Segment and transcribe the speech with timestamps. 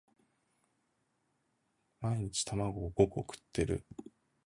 [2.01, 3.85] 毎日卵五個食ってる？